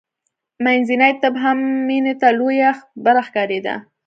[0.63, 1.57] منځنی طب هم
[1.87, 3.75] مینې ته لویه خبره ښکارېده